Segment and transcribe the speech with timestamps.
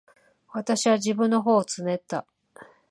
[0.53, 2.25] 私は自分の頬をつねった。